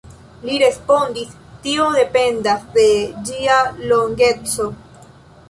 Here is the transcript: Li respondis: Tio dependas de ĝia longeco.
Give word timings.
Li 0.45 0.53
respondis: 0.61 1.35
Tio 1.65 1.85
dependas 1.97 2.65
de 2.79 2.87
ĝia 3.29 3.61
longeco. 3.93 4.69